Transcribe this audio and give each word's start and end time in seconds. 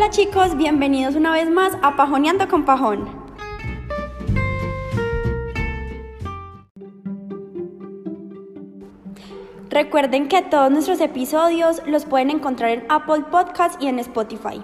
Hola 0.00 0.10
chicos, 0.10 0.56
bienvenidos 0.56 1.16
una 1.16 1.32
vez 1.32 1.50
más 1.50 1.76
a 1.82 1.96
Pajoneando 1.96 2.46
con 2.46 2.64
Pajón. 2.64 3.08
Recuerden 9.68 10.28
que 10.28 10.40
todos 10.42 10.70
nuestros 10.70 11.00
episodios 11.00 11.82
los 11.84 12.04
pueden 12.04 12.30
encontrar 12.30 12.70
en 12.70 12.84
Apple 12.88 13.24
Podcast 13.28 13.82
y 13.82 13.88
en 13.88 13.98
Spotify. 13.98 14.62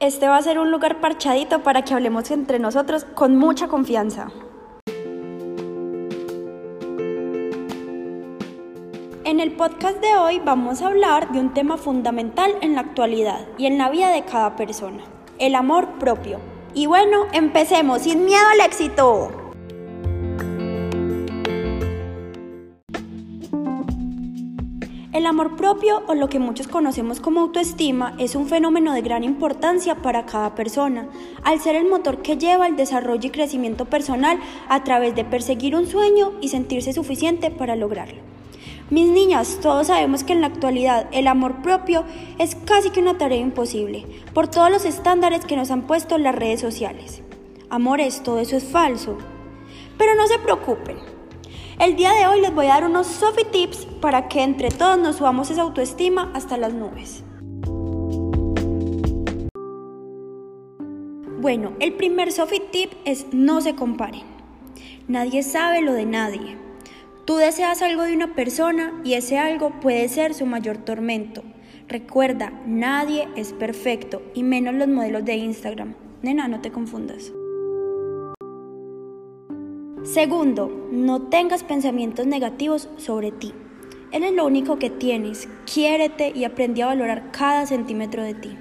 Este 0.00 0.26
va 0.26 0.38
a 0.38 0.42
ser 0.42 0.58
un 0.58 0.70
lugar 0.70 1.02
parchadito 1.02 1.62
para 1.62 1.82
que 1.82 1.92
hablemos 1.92 2.30
entre 2.30 2.58
nosotros 2.58 3.04
con 3.04 3.36
mucha 3.36 3.68
confianza. 3.68 4.30
En 9.34 9.40
el 9.40 9.50
podcast 9.50 10.00
de 10.00 10.14
hoy 10.14 10.38
vamos 10.38 10.80
a 10.80 10.86
hablar 10.86 11.32
de 11.32 11.40
un 11.40 11.52
tema 11.52 11.76
fundamental 11.76 12.52
en 12.60 12.76
la 12.76 12.82
actualidad 12.82 13.48
y 13.58 13.66
en 13.66 13.78
la 13.78 13.90
vida 13.90 14.10
de 14.10 14.22
cada 14.22 14.54
persona, 14.54 15.02
el 15.40 15.56
amor 15.56 15.98
propio. 15.98 16.38
Y 16.72 16.86
bueno, 16.86 17.24
empecemos 17.32 18.02
sin 18.02 18.26
miedo 18.26 18.44
al 18.52 18.60
éxito. 18.60 19.32
El 25.12 25.26
amor 25.26 25.56
propio, 25.56 26.04
o 26.06 26.14
lo 26.14 26.28
que 26.28 26.38
muchos 26.38 26.68
conocemos 26.68 27.18
como 27.18 27.40
autoestima, 27.40 28.14
es 28.20 28.36
un 28.36 28.46
fenómeno 28.46 28.92
de 28.92 29.02
gran 29.02 29.24
importancia 29.24 29.96
para 29.96 30.26
cada 30.26 30.54
persona, 30.54 31.08
al 31.42 31.58
ser 31.58 31.74
el 31.74 31.90
motor 31.90 32.22
que 32.22 32.36
lleva 32.36 32.68
el 32.68 32.76
desarrollo 32.76 33.26
y 33.26 33.32
crecimiento 33.32 33.86
personal 33.86 34.38
a 34.68 34.84
través 34.84 35.16
de 35.16 35.24
perseguir 35.24 35.74
un 35.74 35.88
sueño 35.88 36.34
y 36.40 36.50
sentirse 36.50 36.92
suficiente 36.92 37.50
para 37.50 37.74
lograrlo. 37.74 38.33
Mis 38.90 39.08
niñas, 39.08 39.58
todos 39.62 39.86
sabemos 39.86 40.24
que 40.24 40.34
en 40.34 40.42
la 40.42 40.48
actualidad 40.48 41.08
el 41.10 41.26
amor 41.26 41.62
propio 41.62 42.04
es 42.38 42.54
casi 42.54 42.90
que 42.90 43.00
una 43.00 43.16
tarea 43.16 43.38
imposible, 43.38 44.04
por 44.34 44.48
todos 44.48 44.70
los 44.70 44.84
estándares 44.84 45.44
que 45.46 45.56
nos 45.56 45.70
han 45.70 45.86
puesto 45.86 46.18
las 46.18 46.34
redes 46.34 46.60
sociales. 46.60 47.22
Amores, 47.70 48.22
todo 48.22 48.40
eso 48.40 48.56
es 48.56 48.64
falso. 48.64 49.16
Pero 49.96 50.14
no 50.16 50.26
se 50.26 50.38
preocupen, 50.38 50.98
el 51.80 51.96
día 51.96 52.12
de 52.12 52.26
hoy 52.26 52.40
les 52.40 52.54
voy 52.54 52.66
a 52.66 52.74
dar 52.74 52.84
unos 52.84 53.06
Sophie 53.06 53.46
Tips 53.46 53.86
para 54.00 54.28
que 54.28 54.42
entre 54.42 54.68
todos 54.70 54.98
nos 54.98 55.16
subamos 55.16 55.50
esa 55.50 55.62
autoestima 55.62 56.30
hasta 56.34 56.56
las 56.56 56.72
nubes. 56.74 57.24
Bueno, 61.40 61.72
el 61.80 61.94
primer 61.94 62.32
Sophie 62.32 62.60
Tip 62.60 62.92
es 63.04 63.26
no 63.32 63.60
se 63.60 63.74
comparen. 63.74 64.22
Nadie 65.08 65.42
sabe 65.42 65.82
lo 65.82 65.92
de 65.92 66.06
nadie. 66.06 66.63
Tú 67.24 67.36
deseas 67.36 67.80
algo 67.80 68.02
de 68.02 68.14
una 68.14 68.34
persona 68.34 69.00
y 69.02 69.14
ese 69.14 69.38
algo 69.38 69.80
puede 69.80 70.08
ser 70.08 70.34
su 70.34 70.44
mayor 70.44 70.76
tormento. 70.76 71.42
Recuerda, 71.88 72.52
nadie 72.66 73.28
es 73.34 73.54
perfecto 73.54 74.20
y 74.34 74.42
menos 74.42 74.74
los 74.74 74.88
modelos 74.88 75.24
de 75.24 75.36
Instagram. 75.36 75.94
Nena, 76.20 76.48
no 76.48 76.60
te 76.60 76.70
confundas. 76.70 77.32
Segundo, 80.02 80.88
no 80.90 81.28
tengas 81.28 81.64
pensamientos 81.64 82.26
negativos 82.26 82.90
sobre 82.98 83.32
ti. 83.32 83.54
Eres 84.12 84.34
lo 84.34 84.44
único 84.44 84.78
que 84.78 84.90
tienes. 84.90 85.48
Quiérete 85.64 86.30
y 86.34 86.44
aprendí 86.44 86.82
a 86.82 86.86
valorar 86.86 87.30
cada 87.32 87.64
centímetro 87.64 88.22
de 88.22 88.34
ti. 88.34 88.58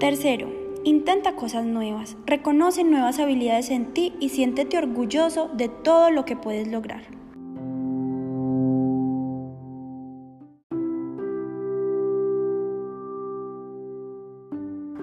Tercero, 0.00 0.63
intenta 0.84 1.34
cosas 1.34 1.64
nuevas. 1.64 2.16
Reconoce 2.26 2.84
nuevas 2.84 3.18
habilidades 3.18 3.70
en 3.70 3.92
ti 3.92 4.14
y 4.20 4.28
siéntete 4.28 4.78
orgulloso 4.78 5.50
de 5.54 5.68
todo 5.68 6.10
lo 6.10 6.24
que 6.24 6.36
puedes 6.36 6.68
lograr. 6.68 7.02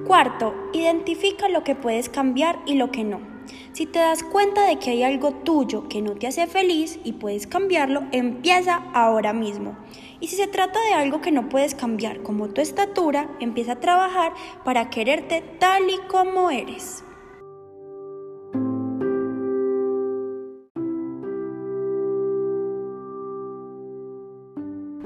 Cuarto, 0.05 0.53
identifica 0.73 1.47
lo 1.47 1.63
que 1.63 1.75
puedes 1.75 2.09
cambiar 2.09 2.59
y 2.65 2.75
lo 2.75 2.91
que 2.91 3.03
no. 3.03 3.30
Si 3.73 3.85
te 3.85 3.99
das 3.99 4.23
cuenta 4.23 4.65
de 4.67 4.79
que 4.79 4.91
hay 4.91 5.03
algo 5.03 5.31
tuyo 5.31 5.87
que 5.87 6.01
no 6.01 6.15
te 6.15 6.27
hace 6.27 6.47
feliz 6.47 6.99
y 7.03 7.13
puedes 7.13 7.47
cambiarlo, 7.47 8.03
empieza 8.11 8.83
ahora 8.93 9.33
mismo. 9.33 9.77
Y 10.19 10.27
si 10.27 10.35
se 10.35 10.47
trata 10.47 10.79
de 10.87 10.93
algo 10.93 11.21
que 11.21 11.31
no 11.31 11.49
puedes 11.49 11.75
cambiar, 11.75 12.21
como 12.21 12.49
tu 12.49 12.61
estatura, 12.61 13.29
empieza 13.39 13.73
a 13.73 13.79
trabajar 13.79 14.33
para 14.63 14.89
quererte 14.89 15.41
tal 15.59 15.89
y 15.89 15.97
como 16.07 16.51
eres. 16.51 17.03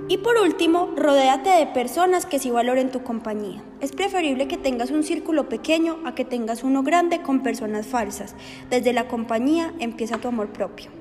Y 0.08 0.20
por 0.20 0.38
último, 0.38 0.92
rodéate 0.96 1.50
de 1.50 1.66
personas 1.66 2.28
que 2.28 2.38
sí 2.38 2.52
valoren 2.52 2.92
tu 2.92 3.02
compañía. 3.02 3.64
Es 3.82 3.92
preferible 3.92 4.48
que 4.48 4.58
tengas 4.58 4.92
un 4.92 5.04
círculo 5.04 5.50
pequeño 5.50 5.98
a 6.06 6.14
que 6.14 6.24
tengas 6.24 6.64
uno 6.64 6.84
grande 6.84 7.24
con 7.24 7.42
personas 7.42 7.88
falsas. 7.88 8.36
Desde 8.70 8.94
la 8.94 9.08
compañía 9.08 9.74
empieza 9.80 10.20
tu 10.20 10.28
amor 10.28 10.50
propio. 10.50 10.92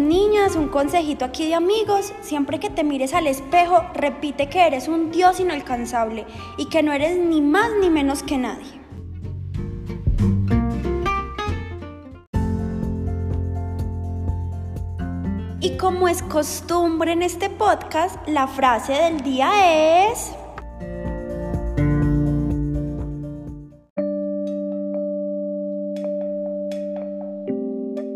Niñas, 0.00 0.56
un 0.56 0.66
consejito 0.66 1.24
aquí 1.24 1.46
de 1.46 1.54
amigos, 1.54 2.12
siempre 2.22 2.58
que 2.58 2.70
te 2.70 2.82
mires 2.82 3.14
al 3.14 3.28
espejo, 3.28 3.84
repite 3.94 4.48
que 4.48 4.66
eres 4.66 4.88
un 4.88 5.12
dios 5.12 5.38
inalcanzable 5.38 6.26
y 6.58 6.68
que 6.68 6.82
no 6.82 6.92
eres 6.92 7.16
ni 7.16 7.40
más 7.40 7.70
ni 7.80 7.88
menos 7.88 8.24
que 8.24 8.36
nadie. 8.36 8.79
Y 15.62 15.76
como 15.76 16.08
es 16.08 16.22
costumbre 16.22 17.12
en 17.12 17.20
este 17.20 17.50
podcast, 17.50 18.16
la 18.26 18.46
frase 18.46 18.94
del 18.94 19.20
día 19.20 20.08
es... 20.10 20.32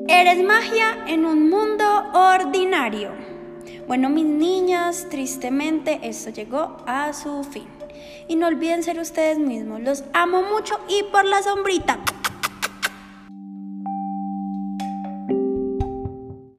Eres 0.08 0.42
magia 0.42 1.04
en 1.06 1.26
un 1.26 1.50
mundo 1.50 1.84
ordinario. 2.14 3.10
Bueno, 3.86 4.08
mis 4.08 4.24
niñas, 4.24 5.08
tristemente 5.10 6.00
esto 6.02 6.30
llegó 6.30 6.78
a 6.86 7.12
su 7.12 7.44
fin. 7.44 7.68
Y 8.26 8.36
no 8.36 8.46
olviden 8.46 8.82
ser 8.82 8.98
ustedes 8.98 9.38
mismos. 9.38 9.82
Los 9.82 10.04
amo 10.14 10.40
mucho 10.40 10.80
y 10.88 11.02
por 11.12 11.26
la 11.26 11.42
sombrita. 11.42 11.98